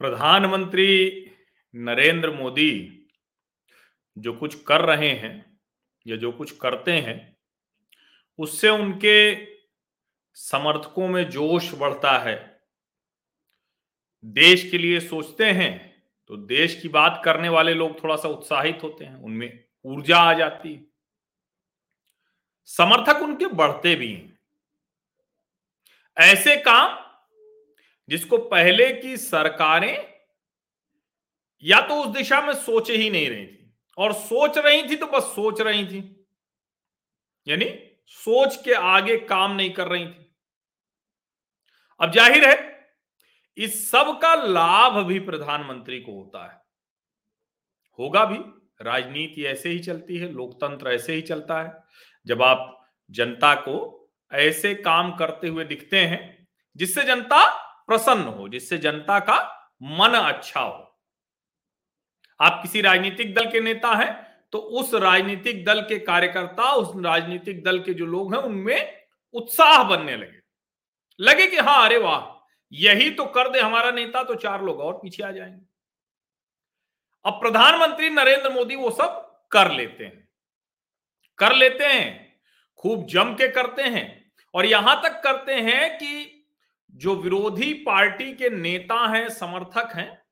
प्रधानमंत्री 0.00 1.30
नरेंद्र 1.74 2.30
मोदी 2.30 2.72
जो 4.18 4.32
कुछ 4.32 4.62
कर 4.62 4.80
रहे 4.80 5.10
हैं 5.10 5.60
या 6.06 6.16
जो 6.16 6.32
कुछ 6.32 6.50
करते 6.58 6.92
हैं, 6.92 7.36
उससे 8.38 8.68
उनके 8.68 9.46
समर्थकों 10.34 11.08
में 11.08 11.30
जोश 11.30 11.72
बढ़ता 11.74 12.18
है। 12.18 12.60
देश 14.24 14.70
के 14.70 14.78
लिए 14.78 15.00
सोचते 15.00 15.50
हैं 15.50 16.02
तो 16.26 16.36
देश 16.36 16.80
की 16.82 16.88
बात 16.88 17.20
करने 17.24 17.48
वाले 17.48 17.74
लोग 17.74 18.02
थोड़ा 18.02 18.16
सा 18.16 18.28
उत्साहित 18.28 18.78
होते 18.82 19.04
हैं, 19.04 19.16
उनमें 19.16 19.64
ऊर्जा 19.84 20.18
आ 20.18 20.32
जाती 20.34 20.74
है। 20.74 20.84
समर्थक 22.68 23.22
उनके 23.22 23.46
बढ़ते 23.46 23.94
भी 23.94 24.12
हैं। 24.14 24.38
ऐसे 26.16 26.56
काम 26.56 27.07
जिसको 28.08 28.38
पहले 28.38 28.92
की 28.92 29.16
सरकारें 29.16 29.96
या 31.64 31.80
तो 31.80 31.94
उस 31.94 32.16
दिशा 32.16 32.40
में 32.42 32.52
सोच 32.54 32.90
ही 32.90 33.10
नहीं 33.10 33.28
रही 33.30 33.46
थी। 33.46 33.74
और 33.98 34.12
सोच 34.12 34.58
रही 34.58 34.82
थी 34.82 34.96
तो 34.96 35.06
बस 35.06 35.22
सोच 35.24 35.60
रही 35.60 35.84
थी। 35.86 35.98
यानी 37.46 37.66
सोच 38.06 38.56
के 38.64 38.72
आगे 38.72 39.16
काम 39.18 39.52
नहीं 39.52 39.70
कर 39.70 39.88
रही 39.88 40.06
थी। 40.06 40.24
अब 42.00 42.12
ज़ाहिर 42.12 42.48
है, 42.48 42.56
इस 43.58 43.90
सब 43.90 44.18
का 44.22 44.34
लाभ 44.34 45.02
भी 45.06 45.18
प्रधानमंत्री 45.20 46.00
को 46.00 46.12
होता 46.12 46.44
है। 46.44 46.56
होगा 47.98 48.24
भी, 48.24 48.38
राजनीति 48.80 49.44
ऐसे 49.44 49.68
ही 49.68 49.78
चलती 49.78 50.16
है, 50.16 50.32
लोकतंत्र 50.32 50.90
ऐसे 50.90 51.14
ही 51.14 51.22
चलता 51.22 51.62
है। 51.62 51.72
जब 52.26 52.42
आप 52.42 52.74
जनता 53.10 53.54
को 53.54 54.10
ऐसे 54.32 54.74
काम 54.74 55.10
करते 55.16 55.48
हुए 55.48 55.64
दिखते 55.64 55.98
हैं, 55.98 56.46
जिससे 56.76 57.04
जनता 57.04 57.46
प्रसन्न 57.88 58.22
हो, 58.22 58.48
जिससे 58.48 58.78
जनता 58.78 59.18
का 59.20 59.36
मन 59.82 60.14
अच्छा 60.14 60.60
हो। 60.60 60.84
आप 62.40 62.58
किसी 62.62 62.80
राजनीतिक 62.80 63.34
दल 63.34 63.50
के 63.50 63.60
नेता 63.60 63.94
हैं 63.94 64.26
तो 64.52 64.58
उस 64.58 64.92
राजनीतिक 64.94 65.64
दल 65.64 65.80
के 65.82 65.98
कार्यकर्ता, 65.98 66.70
उस 66.72 66.92
राजनीतिक 66.96 67.62
दल 67.64 67.78
के 67.80 67.94
जो 67.94 68.06
लोग 68.06 68.34
हैं, 68.34 68.42
उनमें 68.42 69.06
उत्साह 69.34 69.82
बनने 69.82 70.16
लगे। 70.16 70.40
लगे 71.20 71.46
कि 71.46 71.56
हाँ 71.56 71.84
अरे 71.84 71.98
वाह, 71.98 72.20
यही 72.72 73.10
तो 73.10 73.24
कर 73.26 73.48
दे 73.48 73.60
हमारा 73.60 73.90
नेता 73.90 74.22
तो 74.22 74.34
चार 74.34 74.62
लोग 74.62 74.80
और 74.80 74.92
पीछे 74.94 75.22
आ 75.22 75.30
जाएँगे। 75.30 75.66
अब 77.24 77.34
प्रधानमंत्री 77.34 78.10
नरेंद्र 78.10 78.50
मोदी 78.50 78.76
वो 78.76 78.90
सब 78.90 79.24
कर 79.52 79.70
लेते 79.72 80.04
हैं। 80.04 80.28
कर 81.38 81.54
लेते 81.54 81.84
हैं, 81.84 82.40
खूब 82.76 83.06
जम 83.06 83.34
के 83.34 83.48
करते 83.48 83.82
हैं 83.82 84.32
और 84.54 84.66
यहाँ 84.66 85.00
तक 85.02 85.20
करते 85.24 85.54
हैं 85.54 85.98
कि 85.98 86.37
जो 86.98 87.14
विरोधी 87.14 87.72
पार्टी 87.74 88.32
के 88.34 88.50
नेता 88.50 89.06
हैं, 89.06 89.28
समर्थक 89.28 89.92
हैं, 89.96 90.22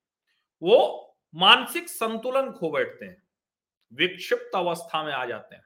वो 0.62 1.02
मानसिक 1.34 1.88
संतुलन 1.88 2.50
खो 2.52 2.70
बैठते 2.70 3.04
हैं, 3.04 3.22
विक्षिप्त 3.92 4.50
अवस्था 4.54 5.02
में 5.04 5.12
आ 5.12 5.24
जाते 5.24 5.54
हैं। 5.56 5.64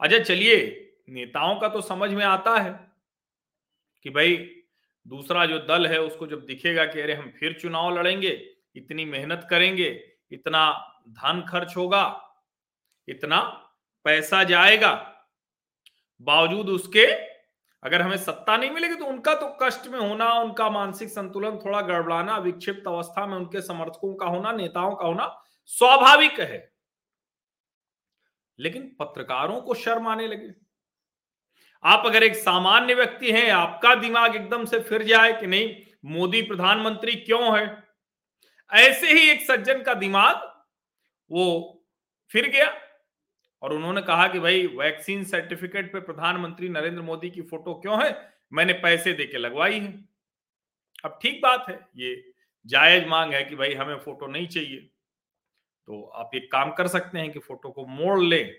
अजय, 0.00 0.20
चलिए, 0.20 0.78
नेताओं 1.08 1.60
का 1.60 1.68
तो 1.68 1.80
समझ 1.80 2.10
में 2.10 2.24
आता 2.24 2.56
है 2.58 2.92
कि 4.02 4.10
भाई 4.10 4.36
दूसरा 5.06 5.46
जो 5.46 5.58
दल 5.58 5.86
है, 5.86 6.00
उसको 6.00 6.26
जब 6.26 6.44
दिखेगा 6.46 6.84
कि 6.86 7.00
अरे 7.00 7.14
हम 7.14 7.30
फिर 7.30 7.52
चुनाव 7.52 7.98
लड़ेंगे, 7.98 8.30
इतनी 8.76 9.04
मेहनत 9.04 9.46
करेंगे, 9.50 9.88
इतना 10.30 10.72
धन 11.08 11.44
खर्च 11.48 11.76
होगा, 11.76 12.04
इतना 13.08 13.40
पैसा 14.04 14.44
जाएगा, 14.44 14.92
बावजूद 16.20 16.68
उसके 16.68 17.31
अगर 17.84 18.02
हमें 18.02 18.16
सत्ता 18.16 18.56
नहीं 18.56 18.70
मिलेगी 18.70 18.94
तो 18.94 19.04
उनका 19.04 19.34
तो 19.34 19.58
कष्ट 19.62 19.86
में 19.86 20.00
होना, 20.00 20.32
उनका 20.32 20.70
मानसिक 20.70 21.08
संतुलन 21.08 21.58
थोड़ा 21.58 21.80
गड़बड़ाना, 21.80 22.38
विक्षिप्त 22.38 22.82
अवस्था 22.86 23.26
में 23.26 23.36
उनके 23.36 23.62
समर्थकों 23.62 24.14
का 24.14 24.26
होना, 24.26 24.52
नेताओं 24.52 24.94
का 24.94 25.06
होना 25.06 25.44
स्वाभाविक 25.66 26.40
है। 26.40 26.72
लेकिन 28.58 28.96
पत्रकारों 29.00 29.60
को 29.60 29.74
शर्म 29.74 30.08
आने 30.08 30.28
लगे। 30.28 30.54
आप 31.84 32.06
अगर 32.06 32.22
एक 32.22 32.34
सामान्य 32.34 32.94
व्यक्ति 32.94 33.32
हैं, 33.32 33.50
आपका 33.50 33.94
दिमाग 33.94 34.36
एकदम 34.36 34.64
से 34.64 34.80
फिर 34.80 35.02
जाए 35.02 35.32
कि 35.32 35.46
नहीं, 35.46 35.76
मोदी 36.04 36.42
प्रधानमंत्री 36.42 37.14
क्यों 37.14 37.58
है? 37.58 37.84
ऐसे 38.72 39.06
ही 39.06 39.30
एक 39.30 39.42
सज्जन 39.42 39.82
का 39.82 39.94
दिमाग, 39.94 40.64
वो 41.30 41.78
फिर 42.30 42.48
गया। 42.48 42.81
और 43.62 43.72
उन्होंने 43.72 44.02
कहा 44.02 44.28
कि 44.28 44.38
भाई, 44.38 44.66
वैक्सीन 44.66 45.24
सर्टिफिकेट 45.24 45.92
पे 45.92 46.00
प्रधानमंत्री 46.00 46.68
नरेंद्र 46.68 47.02
मोदी 47.02 47.30
की 47.30 47.42
फ़ोटो 47.42 47.74
क्यों 47.74 48.04
है? 48.04 48.34
मैंने 48.52 48.72
पैसे 48.72 49.12
देके 49.12 49.38
लगवाई 49.38 49.80
है। 49.80 50.04
अब 51.04 51.18
ठीक 51.22 51.40
बात 51.42 51.66
है, 51.68 51.80
ये 51.96 52.32
जायज़ 52.66 53.06
मांग 53.06 53.32
है 53.32 53.44
कि 53.44 53.56
भाई, 53.56 53.74
हमें 53.74 53.96
फ़ोटो 53.96 54.26
नहीं 54.26 54.46
चाहिए। 54.46 54.76
तो 55.86 56.04
आप 56.04 56.30
एक 56.34 56.52
काम 56.52 56.72
कर 56.72 56.86
सकते 56.86 57.18
हैं 57.18 57.32
कि 57.32 57.38
फ़ोटो 57.38 57.70
को 57.70 57.86
मोड़ 57.86 58.20
लें 58.20 58.54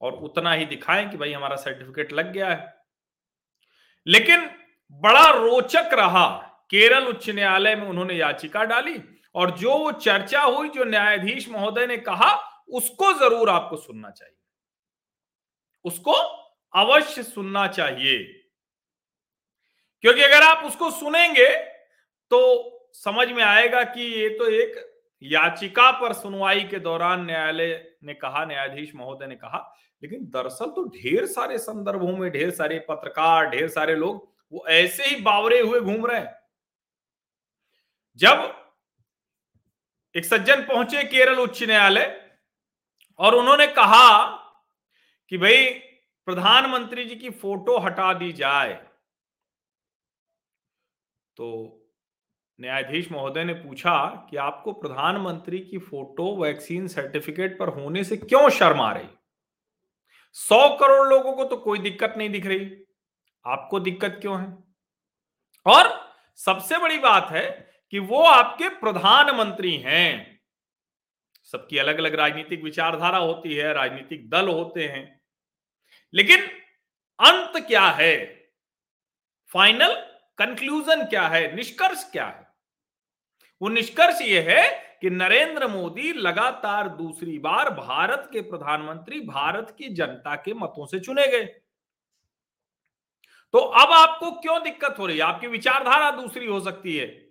और 0.00 0.12
उतना 0.12 0.52
ही 0.52 0.64
दिखाएँ 0.66 1.08
कि 1.08 1.16
भाई, 1.16 1.32
हमारा 1.32 1.56
सर्टिफिकेट 1.56 2.12
लग 2.12 2.32
गया 2.32 2.48
है। 2.48 2.74
लेकिन 4.06 4.50
बड़ा 4.92 5.30
रोचक 5.30 5.90
रहा, 5.92 6.50
केरल 6.70 7.06
उच्च 7.06 7.30
न्यायालय 7.30 7.76
में 7.76 7.86
उन्होंने 7.86 8.14
याचिका 8.14 8.64
डाली 8.64 9.20
और 9.34 9.50
जो 9.50 9.78
वो 9.78 9.92
चर्चा 9.92 10.40
हुई, 10.40 10.68
जो 10.68 10.84
न्यायाधीश 10.84 11.48
महोदय 11.48 11.86
ने 11.86 11.96
कहा 11.96 12.50
उसको 12.70 13.12
ज़रूर 13.12 13.50
आपको 13.50 13.76
सुनना 13.76 14.10
चाहिए। 14.10 14.36
उसको 15.84 16.12
अवश्य 16.74 17.22
सुनना 17.22 17.66
चाहिए। 17.68 18.22
क्योंकि 20.04 20.22
अगर 20.22 20.42
आप 20.42 20.64
उसको 20.64 20.90
सुनेंगे 20.90 21.48
तो 22.30 22.70
समझ 22.94 23.28
में 23.28 23.42
आएगा 23.42 23.82
कि 23.84 24.02
ये 24.02 24.28
तो 24.28 24.46
एक 24.46 24.74
याचिका 25.22 25.90
पर 25.90 26.12
सुनवाई 26.12 26.64
के 26.64 26.78
दौरान 26.78 27.24
न्यायालय 27.26 27.96
ने 28.04 28.14
कहा, 28.14 28.44
न्यायाधीश 28.44 28.94
महोदय 28.94 29.26
ने 29.26 29.36
कहा, 29.36 29.76
लेकिन 30.02 30.24
दरअसल 30.24 30.66
तो 30.66 30.84
ढेर 30.84 31.26
सारे 31.26 31.58
संदर्भों 31.58 32.16
में, 32.16 32.30
ढेर 32.30 32.50
सारे 32.50 32.78
पत्रकार, 32.88 33.48
ढेर 33.50 33.68
सारे 33.68 33.94
लोग, 33.94 34.28
वो 34.52 34.66
ऐसे 34.68 35.04
ही 35.04 35.16
बावरे 35.16 35.60
हुए 35.60 35.80
घूम 35.80 36.06
रहे 36.06 36.20
हैं। 36.20 36.34
जब 38.18 38.52
एक 40.14 40.24
सज्जन 40.24 40.62
पहुँचे 40.62 41.04
केरल 41.04 41.38
उच्च 41.38 41.62
न्यायालय 41.62 42.23
और 43.18 43.34
उन्होंने 43.34 43.66
कहा 43.66 44.26
कि 45.28 45.38
भाई, 45.38 45.66
प्रधानमंत्री 46.26 47.04
जी 47.04 47.16
की 47.16 47.30
फ़ोटो 47.30 47.78
हटा 47.78 48.14
दी 48.14 48.32
जाए। 48.32 48.86
तो 51.36 51.80
न्यायाधीश 52.60 53.12
महोदय 53.12 53.44
ने 53.44 53.54
पूछा 53.54 54.26
कि 54.30 54.36
आपको 54.36 54.72
प्रधानमंत्री 54.72 55.58
की 55.58 55.78
फ़ोटो 55.78 56.42
वैक्सीन 56.42 56.88
सर्टिफिकेट 56.88 57.58
पर 57.58 57.68
होने 57.68 58.04
से 58.04 58.16
क्यों 58.16 58.50
शर्म 58.50 58.80
आ 58.80 58.92
रही? 58.92 59.08
सौ 60.32 60.76
करोड़ 60.76 61.08
लोगों 61.08 61.32
को 61.32 61.44
तो 61.44 61.56
कोई 61.56 61.78
दिक्कत 61.78 62.14
नहीं 62.16 62.30
दिख 62.30 62.46
रही। 62.46 62.84
आपको 63.46 63.80
दिक्कत 63.80 64.18
क्यों 64.20 64.40
है? 64.40 64.64
और 65.66 66.14
सबसे 66.36 66.78
बड़ी 66.78 66.98
बात 66.98 67.30
है 67.30 67.74
कि 67.90 67.98
वो 67.98 68.22
आपके 68.22 68.68
प्रधानमंत्री 68.68 69.76
हैं। 69.76 70.33
सबकी 71.44 71.78
अलग 71.78 71.98
अलग 71.98 72.14
राजनीतिक 72.14 72.62
विचारधारा 72.62 73.18
होती 73.18 73.54
है, 73.54 73.72
राजनीतिक 73.72 74.30
दल 74.30 74.48
होते 74.48 74.88
हैं। 74.88 75.20
लेकिन 76.14 76.44
अंत 77.20 77.66
क्या 77.66 77.86
है? 77.86 78.48
फाइनल 79.52 79.94
कंक्लूजन 80.38 81.04
क्या 81.04 81.28
है? 81.28 81.56
निष्कर्ष 81.56 82.10
क्या 82.10 82.26
है? 82.26 82.48
वो 83.62 83.68
निष्कर्ष 83.68 84.20
ये 84.22 84.40
है 84.40 84.84
कि 85.00 85.10
नरेंद्र 85.10 85.66
मोदी 85.66 86.12
लगातार 86.12 86.88
दूसरी 86.88 87.38
बार 87.38 87.70
भारत 87.70 88.30
के 88.32 88.40
प्रधानमंत्री 88.40 89.20
भारत 89.20 89.74
की 89.78 89.88
जनता 89.88 90.36
के 90.36 90.54
मतों 90.54 90.86
से 90.86 91.00
चुने 91.00 91.26
गए। 91.26 91.44
तो 93.52 93.58
अब 93.58 93.92
आपको 93.92 94.30
क्यों 94.30 94.62
दिक्कत 94.62 94.96
हो 94.98 95.06
रही 95.06 95.16
है? 95.16 95.22
आपकी 95.22 95.46
विचारधारा 95.46 96.10
दूसरी 96.10 96.46
हो 96.46 96.60
सकती 96.60 96.96
है। 96.96 97.23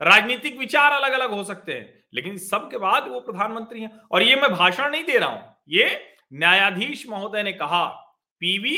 राजनीतिक 0.00 0.58
विचार 0.58 0.92
अलग 0.92 1.12
अलग 1.12 1.30
हो 1.30 1.44
सकते 1.44 1.72
हैं, 1.72 2.04
लेकिन 2.14 2.36
सबके 2.38 2.78
बाद 2.78 3.08
वो 3.08 3.20
प्रधानमंत्री 3.20 3.80
हैं। 3.80 3.90
और 4.10 4.22
ये 4.22 4.36
मैं 4.36 4.50
भाषण 4.52 4.90
नहीं 4.90 5.04
दे 5.04 5.18
रहा 5.18 5.28
हूँ, 5.28 5.56
ये 5.68 6.18
न्यायाधीश 6.32 7.06
महोदय 7.08 7.42
ने 7.42 7.52
कहा 7.52 7.84
पीवी 8.40 8.76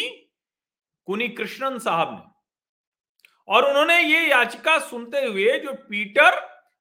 कुनी 1.09 1.29
कृष्णन 1.31 1.79
साहब 1.79 2.13
ने। 2.13 2.35
और 3.49 3.69
उन्होंने 3.69 4.01
ये 4.01 4.27
याचिका 4.29 4.79
सुनते 4.79 5.25
हुए 5.25 5.59
जो 5.59 5.73
पीटर 5.89 6.41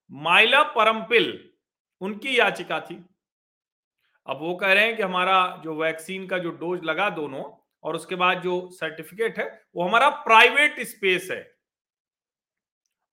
माइला 0.09 0.61
परमपिल, 0.71 1.27
उनकी 2.01 2.39
याचिका 2.39 2.79
थी। 2.79 2.95
अब 4.27 4.39
वो 4.41 4.53
कह 4.55 4.73
रहे 4.73 4.85
हैं 4.85 4.95
कि 4.97 5.03
हमारा 5.03 5.61
जो 5.63 5.75
वैक्सीन 5.75 6.25
का 6.27 6.37
जो 6.37 6.49
डोज 6.51 6.83
लगा 6.83 7.09
दोनों, 7.11 7.43
और 7.83 7.95
उसके 7.95 8.15
बाद 8.15 8.41
जो 8.41 8.69
सर्टिफिकेट 8.71 9.37
है, 9.39 9.45
वो 9.75 9.83
हमारा 9.83 10.09
प्राइवेट 10.09 10.79
स्पेस 10.81 11.27
है। 11.31 11.41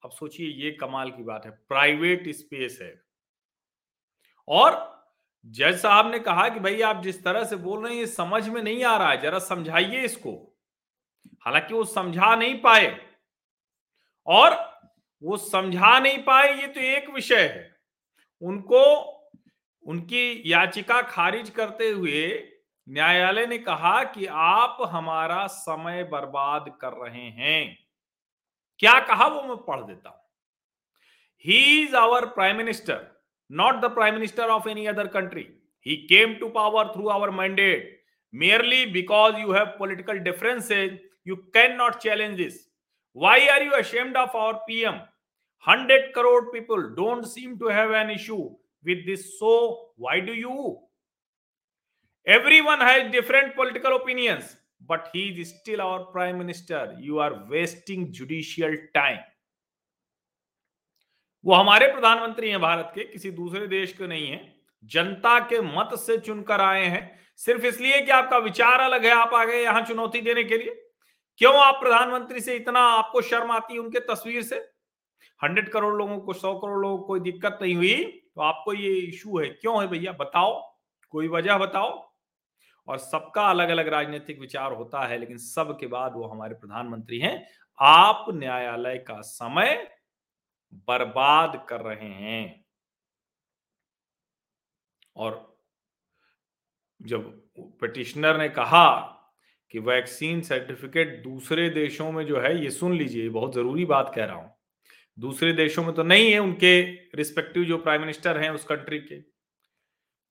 अब 0.05 0.11
सोचिए 0.11 0.49
ये 0.49 0.71
कमाल 0.71 1.11
की 1.11 1.23
बात 1.23 1.45
है, 1.45 1.51
प्राइवेट 1.51 2.29
स्पेस 2.29 2.79
है। 2.83 3.03
और 4.49 4.93
जज 5.47 5.79
साहब 5.79 6.11
ने 6.11 6.19
कहा 6.19 6.49
कि 6.49 6.61
भाई 6.61 6.81
आप 6.81 7.03
जिस 7.03 7.25
तरह 7.25 7.45
से 7.45 7.57
बोल 7.57 7.85
रहे 7.85 7.93
हैं, 7.93 8.01
ये 8.01 8.07
समझ 8.07 8.49
में 8.49 8.63
नहीं 8.63 8.85
आ 8.85 8.97
रहा 8.97 9.11
है, 9.11 9.21
जरा 9.21 9.39
समझाइए 9.39 10.05
इसको। 10.05 10.59
हालाँकि 11.41 11.75
वो 11.75 11.85
समझा 11.85 12.37
नहीं 12.37 12.61
पाए। 12.61 13.07
और 14.27 14.73
वो 15.23 15.37
समझा 15.37 15.99
नहीं 15.99 16.19
पाए, 16.19 16.61
ये 16.61 16.67
तो 16.67 16.81
एक 16.81 17.11
विषय 17.11 17.49
है। 17.49 17.77
उनको, 18.43 19.01
उनकी 19.87 20.43
याचिका 20.47 21.03
खारिज 21.03 21.51
करते 21.51 21.89
हुए 21.89 22.49
न्यायालय 22.89 23.47
ने 23.47 23.59
कहा 23.59 24.05
कि 24.05 24.27
आप 24.27 24.77
हमारा 24.81 25.47
समय 25.47 26.05
बर्बाद 26.05 26.79
कर 26.81 26.93
रहे 26.93 27.31
हैं। 27.31 27.92
क्या 28.81 28.99
कहा 29.09 29.27
वो 29.27 29.43
मैं 29.43 29.57
पढ़ 29.65 29.81
देता 29.81 30.11
हूँ। 30.11 30.21
He 31.45 31.83
is 31.83 31.97
our 31.97 32.27
prime 32.35 32.57
minister 32.57 33.07
not 33.51 33.81
the 33.81 33.91
prime 33.95 34.15
minister 34.15 34.51
of 34.51 34.69
any 34.69 34.87
other 34.87 35.07
country 35.17 35.47
he 35.87 35.97
came 36.07 36.35
to 36.35 36.49
power 36.49 36.89
through 36.89 37.09
our 37.09 37.31
mandate 37.31 38.01
merely 38.35 38.85
because 38.93 39.37
you 39.37 39.53
have 39.53 39.67
political 39.79 40.19
difference 40.29 40.71
you 41.27 41.37
can 41.57 41.77
not 41.77 41.97
challenge 42.03 42.37
this 42.37 42.61
why 43.17 43.47
are 43.47 43.63
you 43.63 43.71
ashamed 43.79 44.17
of 44.17 44.37
our 44.37 44.55
P 44.67 44.81
M 44.83 45.01
hundred 45.67 46.13
crore 46.15 46.43
people 46.45 46.83
don't 46.95 47.25
seem 47.27 47.59
to 47.59 47.69
have 47.71 47.95
an 47.97 48.11
issue 48.11 48.37
with 48.85 49.03
this 49.07 49.27
so 49.39 49.53
why 50.01 50.21
do 50.21 50.33
you 50.33 50.73
every 52.27 52.61
one 52.61 52.83
has 52.83 53.07
different 53.13 53.55
political 53.57 53.93
opinions 53.93 54.57
but 54.91 55.01
he 55.17 55.25
is 55.37 55.49
still 55.49 55.81
our 55.81 55.99
prime 55.99 56.39
minister. 56.39 56.87
You 57.09 57.19
are 57.19 57.33
wasting 57.33 58.07
judicial 58.07 58.73
time. 58.97 59.19
वो 61.45 61.55
हमारे 61.55 61.93
प्रधानमंत्री 61.93 62.51
हैं 62.51 62.61
भारत 62.61 62.93
के, 62.95 63.05
किसी 63.05 63.31
दूसरे 63.31 63.67
देश 63.67 63.93
के 63.93 64.07
नहीं 64.07 64.29
है। 64.29 64.57
जनता 64.85 65.39
के 65.39 65.61
मत 65.61 65.91
से 65.95 66.19
चुनकर 66.19 66.61
आए 66.61 66.85
हैं। 66.85 67.19
सिर्फ़ 67.37 67.67
इसलिए 67.67 68.01
कि 68.01 68.11
आपका 68.11 68.39
विचार 68.39 68.81
अलग 68.81 69.05
है, 69.05 69.11
आप 69.11 69.35
आ 69.35 69.45
गए 69.45 69.63
यहाँ 69.63 69.83
चुनौती 69.83 70.21
देने 70.21 70.45
के 70.45 70.59
लिए। 70.59 70.89
क्यों 71.37 71.55
आप 71.57 71.75
प्रधानमंत्री 71.75 72.41
से 72.41 72.57
इतना 72.57 72.81
आपको 72.81 73.23
शर्म 73.23 73.51
आती 73.51 73.75
है 73.75 73.81
उनके 73.81 74.01
तस्वीर 74.01 74.43
से? 74.43 74.57
हंड्रेड 75.45 75.69
करोड़ 75.69 75.95
लोगों 75.95 76.19
को, 76.19 76.33
सौ 76.33 76.59
करोड़ 76.59 76.81
लोगों 76.81 76.99
को 76.99 77.05
कोई 77.05 77.21
दिक्कत 77.21 77.59
नहीं 77.63 77.75
हुई 77.75 78.05
तो 78.35 78.41
आपको 78.41 78.73
ये 78.73 78.95
इशू 78.95 79.39
है। 79.39 79.49
क्यों 79.49 79.83
है 79.83 79.89
भैया? 79.89 80.13
बताओ। 80.13 80.77
कोई 81.11 81.29
वजह 81.29 81.59
बताओ। 81.59 82.12
और 82.89 82.99
सबका 82.99 83.43
अलग 83.43 83.69
अलग 83.69 83.89
राजनीतिक 83.89 84.41
विचार 84.41 84.73
होता 84.73 85.07
है, 85.07 85.19
लेकिन 85.19 85.37
सब 85.37 85.77
के 85.81 85.87
बाद 85.87 86.13
वो 86.15 86.27
हमारे 86.27 86.55
प्रधानमंत्री 86.55 87.19
हैं। 87.19 87.47
आप 87.81 88.27
न्यायालय 88.31 88.99
का 88.99 89.21
समय 89.21 89.91
बर्बाद 90.73 91.67
कर 91.69 91.81
रहे 91.81 92.09
हैं। 92.09 92.65
और 95.17 95.57
जब 97.03 97.43
पिटिशनर 97.59 98.39
ने 98.39 98.49
कहा 98.49 99.01
कि 99.71 99.79
वैक्सीन 99.79 100.41
सर्टिफिकेट 100.41 101.23
दूसरे 101.25 101.71
देशों 101.71 102.13
में 102.13 102.27
जो 102.27 102.41
है, 102.41 102.65
ये 102.65 102.71
सुन 102.71 102.95
लीजिए 102.95 103.29
बहुत 103.29 103.55
ज़रूरी 103.55 103.85
बात 103.85 104.13
कह 104.17 104.25
रहा 104.25 104.37
हूँ। 104.37 104.55
दूसरे 105.19 105.53
देशों 105.53 105.85
में 105.85 105.95
तो 105.95 106.03
नहीं 106.03 106.33
है 106.33 106.39
उनके 106.39 106.83
रिस्पेक्टिव 107.17 107.65
जो 107.65 107.79
प्राइम 107.79 108.01
मिनिस्टर 108.01 108.39
हैं 108.39 108.51
उस 108.51 108.65
कंट्री 108.65 108.99
के। 108.99 109.21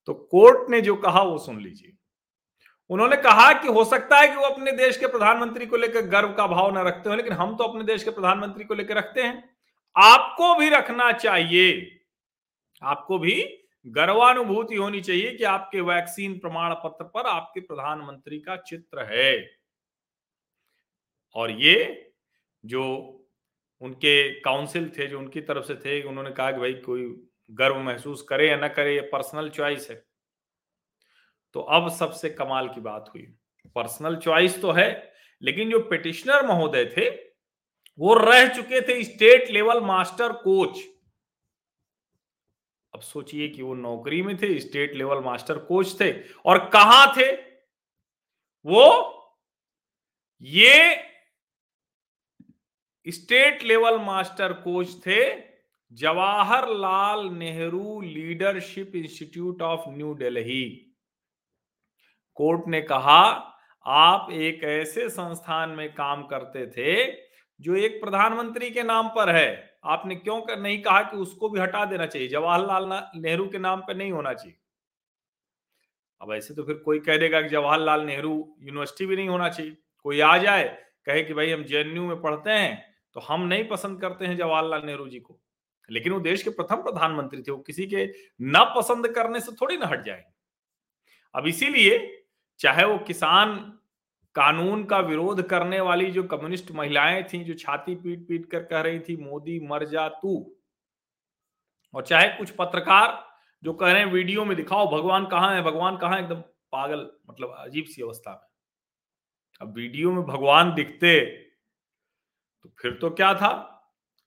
तो 0.06 0.13
कोर्ट 0.13 0.69
ने 0.69 0.81
जो 0.81 0.95
कहा 0.95 1.21
वो 1.21 1.38
सुन 1.38 1.62
लीजिए। 1.62 1.98
उन्होंने 2.91 3.17
कहा 3.17 3.61
कि 3.61 3.67
हो 3.67 3.85
सकता 3.85 4.17
है 4.17 4.27
कि 4.27 4.35
वो 4.35 4.43
अपने 4.43 4.71
देश 4.71 4.97
के 4.97 5.07
प्रधानमंत्री 5.07 5.65
को 5.65 5.77
लेकर 5.77 6.01
गर्व 6.01 6.33
का 6.33 6.47
भाव 6.47 6.75
न 6.75 6.77
रखते 6.77 7.09
हो, 7.09 7.15
लेकिन 7.15 7.33
हम 7.33 7.57
तो 7.57 7.63
अपने 7.63 7.83
देश 7.83 8.03
के 8.03 8.09
प्रधानमंत्री 8.09 8.63
को 8.63 8.73
लेकर 8.73 8.95
रखते 8.95 9.21
हैं। 9.21 9.49
आपको 9.97 10.55
भी 10.55 10.69
रखना 10.69 11.11
चाहिए। 11.11 11.99
आपको 12.83 13.19
भी 13.19 13.63
गर्वानुभूति 13.88 14.75
होनी 14.75 15.01
चाहिए 15.01 15.35
कि 15.35 15.43
आपके 15.43 15.81
वैक्सीन 15.81 16.39
प्रमाण 16.39 16.73
पत्र 16.73 17.03
पर 17.03 17.27
आपके 17.27 17.59
प्रधानमंत्री 17.59 18.39
का 18.39 18.55
चित्र 18.55 19.03
है। 19.03 19.51
और 21.35 21.51
ये 21.51 22.11
जो 22.65 22.83
उनके 23.81 24.39
काउंसिल 24.39 24.91
थे, 24.97 25.07
जो 25.07 25.19
उनकी 25.19 25.41
तरफ़ 25.41 25.65
से 25.65 25.75
थे, 25.75 26.03
उन्होंने 26.03 26.31
कहा 26.31 26.51
कि 26.51 26.59
भाई 26.59 26.73
कोई 26.73 27.27
गर्व 27.51 27.79
महसूस 27.79 28.21
करे 28.21 28.49
या 28.49 28.57
ना 28.57 28.67
करे, 28.67 28.95
ये 28.95 29.01
पर्सनल 29.01 29.49
चॉइस 29.49 29.89
है। 29.89 30.11
तो 31.53 31.59
अब 31.59 31.89
सबसे 31.89 32.30
कमाल 32.30 32.69
की 32.69 32.81
बात 32.81 33.12
हुई। 33.15 33.21
पर्सनल 33.75 34.15
चॉइस 34.15 34.62
तो 34.62 34.71
है, 34.71 35.13
लेकिन 35.42 35.71
जो 35.71 35.80
पिटिशनर 35.80 36.45
महोदय 36.45 36.86
थे, 36.86 37.09
वो 38.00 38.13
रह 38.13 38.48
चुके 38.48 38.81
थे 38.81 39.03
स्टेट 39.03 39.50
लेवल 39.50 39.81
मास्टर 39.81 40.33
कोच। 40.33 40.80
अब 42.94 43.01
सोचिए 43.01 43.50
कि 43.50 43.62
वो 43.62 43.74
नौकरी 43.74 44.21
में 44.21 44.38
थे, 44.38 44.59
स्टेट 44.59 44.94
लेवल 44.95 45.19
मास्टर 45.19 45.57
कोच 45.57 46.00
थे, 46.00 46.12
और 46.21 46.69
कहा 46.69 47.06
थे? 47.18 47.31
वो 48.65 49.18
ये 50.42 50.95
स्टेट 53.07 53.63
लेवल 53.63 54.00
मास्टर 54.00 54.53
कोच 54.53 54.95
थे, 55.07 55.51
Jawaharlal 55.92 57.25
Nehru 57.25 58.01
leadership 58.01 58.95
institute 58.95 59.62
of 59.62 59.89
New 59.89 60.13
Delhi 60.13 60.90
court 62.41 62.67
ने 62.67 62.81
कहा, 62.81 63.21
आप 63.85 64.31
एक 64.31 64.63
ऐसे 64.63 65.09
संस्थान 65.09 65.69
में 65.69 65.93
काम 65.93 66.23
करते 66.23 66.65
थे 66.67 67.11
जो 67.59 67.75
एक 67.75 68.01
प्रधानमंत्री 68.03 68.69
के 68.69 68.83
नाम 68.83 69.07
पर 69.07 69.29
है। 69.29 69.79
आपने 69.83 70.15
क्यों 70.15 70.41
कर, 70.41 70.59
नहीं 70.59 70.81
कहा 70.81 71.01
कि 71.01 71.17
उसको 71.17 71.49
भी 71.49 71.59
हटा 71.59 71.85
देना 71.85 72.05
चाहिए? 72.05 72.27
जवाहरलाल 72.27 72.89
नेहरू 73.15 73.47
के 73.49 73.59
नाम 73.59 73.81
पर 73.81 73.95
नहीं 73.95 74.11
होना 74.11 74.33
चाहिए। 74.33 74.57
अब 76.21 76.33
ऐसे 76.33 76.53
तो 76.53 76.63
फिर 76.63 76.75
कोई 76.75 76.99
कह 76.99 77.17
देगा 77.17 77.41
कि 77.41 77.49
जवाहरलाल 77.49 78.05
नेहरू 78.05 78.57
यूनिवर्सिटी 78.61 79.05
भी 79.05 79.15
नहीं 79.15 79.29
होना 79.29 79.49
चाहिए। 79.49 79.77
कोई 79.99 80.19
आ 80.19 80.38
जाए, 80.38 80.67
कहे 81.05 81.23
कि 81.23 81.33
भाई 81.33 81.51
हम 81.51 81.63
जेएनयू 81.63 82.07
में 82.07 82.21
पढ़ते 82.21 82.49
हैं 82.49 82.95
तो 83.15 83.19
हम 83.19 83.41
नहीं 83.41 83.67
पसंद 83.67 84.01
करते 84.01 84.25
हैं 84.25 84.38
जवाहरलाल 84.38 84.85
नेहरू 84.85 85.07
जी 85.07 85.19
को। 85.19 85.39
लेकिन 85.89 86.13
वो 86.13 86.19
देश 86.19 86.43
के 86.43 86.49
प्रथम 86.49 86.75
प्रधानमंत्री 86.75 87.41
थे, 87.41 87.51
वो 87.51 87.57
किसी 87.57 87.88
के 87.88 88.05
न 88.41 88.73
पसंद 88.77 89.07
करने 89.07 89.39
से 89.39 89.51
थोड़ी 89.51 89.77
ना 89.77 89.85
हट 89.85 90.03
जाएँगे। 90.03 90.33
अब 91.35 91.47
इसीलिए 91.47 92.20
चाहे 92.62 92.86
वो 92.86 92.98
किसान 92.98 93.56
कानून 94.36 94.84
का 94.84 95.00
विरोध 95.00 95.42
करने 95.42 95.80
वाली 95.80 96.12
जो 96.12 96.24
कम्युनिस्ट 96.24 96.72
महिलाएँ 96.72 97.24
थी, 97.24 97.44
जो 97.44 97.54
छाती 97.54 97.96
पीट 97.96 98.28
पीट 98.28 98.46
कर 98.52 98.63
कह 98.63 98.81
रही 98.81 99.00
थी, 99.00 99.16
मोदी 99.18 99.60
मर 99.68 99.86
जा 99.86 100.08
तू। 100.10 100.36
और 101.94 102.06
चाहे 102.06 102.28
कुछ 102.28 102.50
पत्रकार 102.50 103.24
जो 103.63 103.74
कह 103.74 103.92
रहे 103.92 104.02
हैं, 104.02 104.12
वीडियो 104.12 104.46
में 104.46 104.56
दिखाओ, 104.58 104.88
भगवान 104.92 105.25
कहाँ 105.25 105.54
है, 105.56 105.62
भगवान 105.62 105.98
कहाँ 105.98 106.19
एकदम 106.19 106.42
पागल 106.72 107.10
मतलब 107.30 107.56
अजीब 107.60 107.86
सी 107.86 108.02
अवस्था 108.02 108.31
में। 108.31 108.48
अब 109.62 109.75
वीडियो 109.75 110.12
में 110.12 110.24
भगवान 110.24 110.74
दिखते 110.74 111.20
तो 112.63 112.70
फिर 112.80 112.91
तो 112.91 113.10
क्या 113.10 113.34
था? 113.34 113.51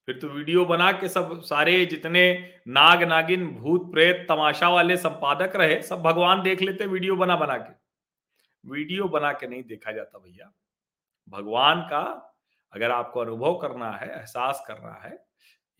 फिर 0.08 0.18
तो 0.18 0.28
वीडियो 0.28 0.64
बना 0.64 0.90
के 0.92 1.08
सब, 1.08 1.40
सारे 1.42 1.84
जितने 1.86 2.52
नाग 2.68 3.02
नागिन 3.02 3.46
भूत 3.48 3.90
प्रेत 3.92 4.26
तमाशा 4.28 4.68
वाले 4.68 4.96
संपादक 4.96 5.56
रहे, 5.56 5.80
सब 5.82 6.02
भगवान 6.02 6.42
देख 6.42 6.62
लेते 6.62 6.86
वीडियो 6.86 7.16
बना 7.16 7.36
बना 7.36 7.56
के। 7.56 7.83
वीडियो 8.64 9.08
बना 9.08 9.32
के 9.32 9.46
नहीं 9.46 9.62
देखा 9.62 9.92
जाता 9.92 10.18
भैया। 10.18 10.52
भगवान 11.28 11.80
का 11.82 12.02
अगर 12.72 12.90
आपको 12.90 13.20
अनुभव 13.20 13.58
करना 13.58 13.90
है, 13.90 14.08
एहसास 14.10 14.64
करना 14.68 14.92
है, 15.04 15.24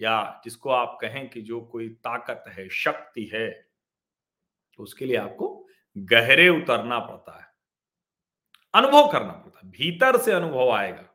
या 0.00 0.40
जिसको 0.44 0.70
आप 0.70 0.98
कहें 1.00 1.28
कि 1.30 1.40
जो 1.40 1.60
कोई 1.62 1.88
ताकत 1.88 2.44
है, 2.48 2.68
शक्ति 2.68 3.30
है 3.34 3.50
तो 4.78 4.82
उसके 4.82 5.06
लिए 5.06 5.16
आपको 5.16 5.66
गहरे 5.96 6.48
उतरना 6.48 6.98
पड़ता 6.98 7.38
है। 7.38 7.46
अनुभव 8.74 9.10
करना 9.12 9.32
पड़ता 9.32 9.60
है, 9.64 9.70
भीतर 9.70 10.16
से 10.18 10.32
अनुभव 10.32 10.70
आएगा। 10.70 11.08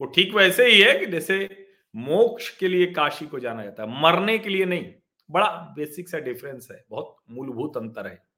वो 0.00 0.06
ठीक 0.06 0.34
वैसे 0.34 0.66
ही 0.66 0.80
है 0.80 0.98
कि 0.98 1.06
जैसे 1.06 1.66
मोक्ष 1.94 2.48
के 2.58 2.68
लिए 2.68 2.86
काशी 2.92 3.26
को 3.26 3.38
जाना 3.38 3.64
जाता 3.64 3.82
है, 3.82 4.00
मरने 4.02 4.38
के 4.38 4.48
लिए 4.48 4.64
नहीं, 4.64 4.92
बड़ा 5.30 5.48
बेसिक 5.76 6.08
सा 6.08 6.18
डिफरेंस 6.18 6.68
है, 6.70 6.84
बहुत 6.90 7.16
मूलभूत 7.30 7.76
अंतर 7.76 8.06
है। 8.06 8.31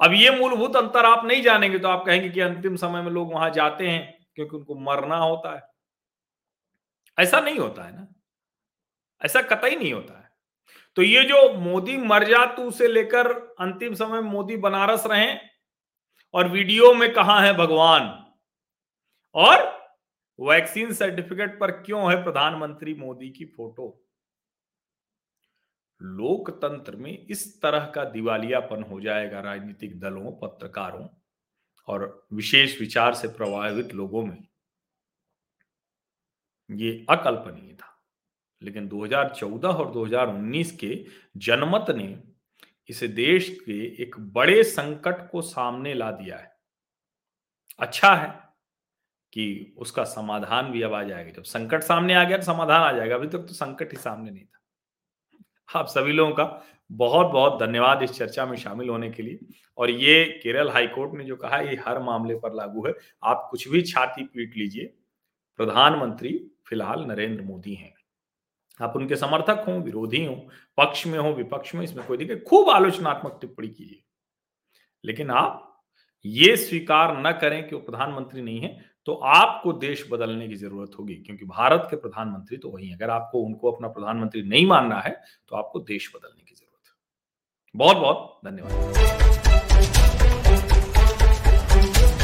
अब 0.00 0.12
ये 0.12 0.30
मूलभूत 0.30 0.76
अंतर 0.76 1.06
आप 1.06 1.24
नहीं 1.24 1.42
जानेंगे 1.42 1.78
तो 1.78 1.88
आप 1.88 2.04
कहेंगे 2.06 2.28
कि 2.30 2.40
अंतिम 2.40 2.76
समय 2.76 3.02
में 3.02 3.10
लोग 3.10 3.32
वहाँ 3.34 3.50
जाते 3.50 3.88
हैं 3.88 4.26
क्योंकि 4.34 4.56
उनको 4.56 4.74
मरना 4.74 5.16
होता 5.16 5.54
है। 5.56 5.62
ऐसा 7.18 7.40
नहीं 7.40 7.58
होता 7.58 7.82
है 7.82 7.94
ना? 7.96 8.06
ऐसा 9.22 9.42
कतई 9.42 9.76
नहीं 9.76 9.92
होता 9.92 10.18
है। 10.18 10.30
तो 10.96 11.02
ये 11.02 11.22
जो 11.24 11.52
मोदी 11.54 11.96
मर 11.96 12.24
जा, 12.24 12.44
तू 12.46 12.70
से 12.70 12.88
लेकर 12.88 13.30
अंतिम 13.60 13.94
समय 13.94 14.20
मोदी 14.20 14.56
बनारस 14.56 15.06
रहे 15.06 15.34
और 16.34 16.48
वीडियो 16.48 16.94
में 16.94 17.12
कहा 17.12 17.40
है 17.40 17.52
भगवान, 17.52 18.34
और 19.34 19.82
वैक्सीन 20.40 20.92
सर्टिफिकेट 20.92 21.58
पर 21.60 21.70
क्यों 21.70 22.10
है 22.10 22.22
प्रधानमंत्री 22.24 22.94
मोदी 22.94 23.30
की 23.30 23.44
फ़ोटो? 23.46 24.01
लोकतंत्र 26.02 26.96
में 26.96 27.26
इस 27.26 27.62
तरह 27.62 27.86
का 27.86 28.04
दिवालियापन 28.04 28.82
हो 28.82 29.00
जाएगा 29.00 29.40
राजनीतिक 29.40 30.00
दलों 30.00 30.32
पत्रकारों 30.32 31.08
और 31.88 32.26
विशेष 32.32 32.80
विचार 32.80 33.14
से 33.14 33.28
प्रभावित 33.28 33.94
लोगों 33.94 34.26
में। 34.26 34.48
ये 36.70 37.06
अकल्पनीय 37.10 37.74
था 37.74 37.88
लेकिन 38.62 38.88
2014 38.88 39.68
और 39.68 39.92
2019 39.92 40.72
के 40.76 41.06
जनमत 41.36 41.86
ने 41.90 42.22
इस 42.88 43.04
देश 43.04 43.48
के 43.48 44.02
एक 44.02 44.16
बड़े 44.20 44.64
संकट 44.64 45.30
को 45.30 45.42
सामने 45.42 45.94
ला 45.94 46.10
दिया 46.10 46.38
है। 46.38 46.56
अच्छा 47.80 48.14
है 48.14 48.28
कि 49.32 49.74
उसका 49.78 50.04
समाधान 50.04 50.70
भी 50.70 50.82
अब 50.82 50.94
आ 50.94 51.02
जाएगा। 51.02 51.30
जब 51.30 51.42
संकट 51.42 51.82
सामने 51.82 52.14
आ 52.14 52.24
गया 52.24 52.36
तो 52.36 52.44
समाधान 52.44 52.82
आ 52.82 52.92
जाएगा 52.92 53.14
अभी 53.14 53.26
तक 53.26 53.32
तो, 53.32 53.38
तो 53.38 53.54
संकट 53.54 53.92
ही 53.92 53.96
सामने 53.96 54.30
नहीं 54.30 54.44
था। 54.44 54.61
आप 55.74 55.86
सभी 55.86 56.12
लोगों 56.12 56.32
का 56.32 56.64
बहुत 56.92 57.26
बहुत 57.26 57.60
धन्यवाद 57.60 58.02
इस 58.02 58.10
चर्चा 58.10 58.46
में 58.46 58.56
शामिल 58.56 58.88
होने 58.88 59.10
के 59.10 59.22
लिए। 59.22 59.38
और 59.78 59.90
ये 59.90 60.40
केरल 60.42 60.70
हाईकोर्ट 60.70 61.14
ने 61.14 61.24
जो 61.24 61.36
कहा 61.36 61.56
ये 61.56 61.76
हर 61.76 61.98
मामले 61.98 62.34
पर 62.34 62.54
लागू 62.54 62.86
है। 62.86 62.94
आप 63.24 63.48
कुछ 63.50 63.68
भी 63.68 63.82
छाती 63.82 64.24
पीट 64.24 64.56
लीजिए। 64.56 64.94
प्रधानमंत्री 65.56 66.50
फ़िलहाल 66.66 67.04
नरेंद्र 67.04 67.42
मोदी 67.42 67.74
हैं। 67.74 67.94
आप 68.80 68.92
उनके 68.96 69.16
समर्थक 69.16 69.64
हो, 69.68 69.72
विरोधी 69.72 70.24
हो, 70.24 70.48
पक्ष 70.76 71.06
में 71.06 71.18
हो, 71.18 71.32
विपक्ष 71.32 71.74
में, 71.74 71.82
इसमें 71.82 72.06
कोई 72.06 72.16
दिक्कत, 72.16 72.44
खूब 72.48 72.70
आलोचनात्मक 72.70 73.38
टिप्पणी 73.40 73.68
कीजिए। 73.68 74.02
लेकिन 75.04 75.30
आप 75.30 75.82
ये 76.24 76.56
स्वीकार 76.56 77.26
न 77.26 77.32
करें 77.32 77.68
कि 77.68 77.74
वो 77.74 77.80
प्रधानमंत्री 77.80 78.42
नहीं 78.42 78.60
है। 78.60 78.91
तो 79.06 79.14
आपको 79.14 79.72
देश 79.72 80.06
बदलने 80.10 80.48
की 80.48 80.56
ज़रूरत 80.56 80.90
होगी, 80.98 81.14
क्योंकि 81.16 81.44
भारत 81.46 81.86
के 81.90 81.96
प्रधानमंत्री 81.96 82.56
तो 82.56 82.70
वही 82.70 82.92
अगर 82.92 83.10
आपको 83.10 83.42
उनको 83.42 83.70
अपना 83.72 83.88
प्रधानमंत्री 83.88 84.42
नहीं 84.44 84.66
मानना 84.66 85.00
है 85.00 85.20
तो 85.48 85.56
आपको 85.56 85.80
देश 85.80 86.10
बदलने 86.16 86.42
की 86.42 86.54
ज़रूरत 86.54 86.86
है। 86.86 86.92
बहुत 87.74 87.96
बहुत 87.96 88.40
धन्यवाद। 88.44 89.71